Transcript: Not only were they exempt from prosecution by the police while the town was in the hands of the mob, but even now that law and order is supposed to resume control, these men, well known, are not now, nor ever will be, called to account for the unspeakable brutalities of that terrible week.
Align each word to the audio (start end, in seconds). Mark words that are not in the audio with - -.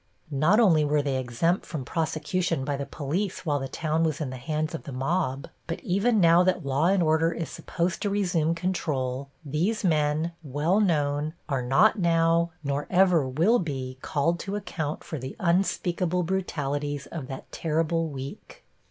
Not 0.33 0.59
only 0.59 0.83
were 0.83 1.03
they 1.03 1.17
exempt 1.19 1.63
from 1.63 1.85
prosecution 1.85 2.65
by 2.65 2.75
the 2.75 2.87
police 2.87 3.45
while 3.45 3.59
the 3.59 3.67
town 3.67 4.03
was 4.03 4.19
in 4.19 4.31
the 4.31 4.37
hands 4.37 4.73
of 4.73 4.81
the 4.81 4.91
mob, 4.91 5.47
but 5.67 5.79
even 5.81 6.19
now 6.19 6.41
that 6.41 6.65
law 6.65 6.87
and 6.87 7.03
order 7.03 7.31
is 7.31 7.51
supposed 7.51 8.01
to 8.01 8.09
resume 8.09 8.55
control, 8.55 9.29
these 9.45 9.83
men, 9.83 10.31
well 10.41 10.79
known, 10.79 11.35
are 11.47 11.61
not 11.61 11.99
now, 11.99 12.49
nor 12.63 12.87
ever 12.89 13.27
will 13.29 13.59
be, 13.59 13.99
called 14.01 14.39
to 14.39 14.55
account 14.55 15.03
for 15.03 15.19
the 15.19 15.35
unspeakable 15.39 16.23
brutalities 16.23 17.05
of 17.05 17.27
that 17.27 17.51
terrible 17.51 18.07
week. 18.09 18.63